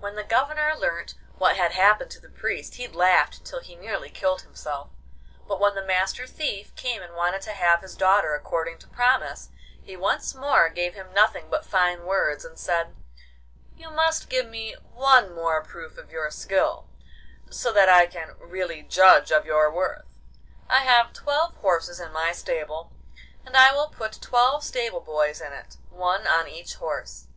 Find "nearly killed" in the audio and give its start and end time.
3.76-4.42